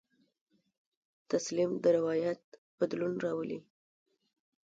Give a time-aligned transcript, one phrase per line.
[1.31, 2.41] تسلیم د روایت
[2.79, 3.59] بدلون راولي.